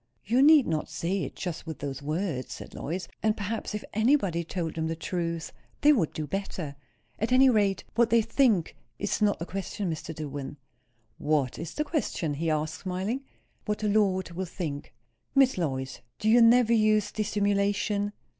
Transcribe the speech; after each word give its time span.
"You 0.25 0.41
need 0.41 0.65
not 0.65 0.89
say 0.89 1.21
it 1.25 1.35
just 1.35 1.67
with 1.67 1.77
those 1.77 2.01
words," 2.01 2.53
said 2.53 2.73
Lois. 2.73 3.07
"And 3.21 3.37
perhaps, 3.37 3.75
if 3.75 3.83
anybody 3.93 4.43
told 4.43 4.73
them 4.73 4.87
the 4.87 4.95
truth, 4.95 5.53
they 5.81 5.93
would 5.93 6.11
do 6.11 6.25
better. 6.25 6.75
At 7.19 7.31
any 7.31 7.51
rate, 7.51 7.83
what 7.93 8.09
they 8.09 8.23
think 8.23 8.75
is 8.97 9.21
not 9.21 9.37
the 9.37 9.45
question, 9.45 9.91
Mr. 9.91 10.11
Dillwyn." 10.11 10.57
"What 11.19 11.59
is 11.59 11.75
the 11.75 11.83
question?" 11.83 12.33
he 12.33 12.49
asked, 12.49 12.81
smiling. 12.81 13.21
"What 13.65 13.77
the 13.77 13.89
Lord 13.89 14.31
will 14.31 14.45
think." 14.45 14.91
"Miss 15.35 15.55
Lois, 15.55 16.01
do 16.17 16.29
you 16.29 16.41
never 16.41 16.73
use 16.73 17.11
dissimulation?" 17.11 18.11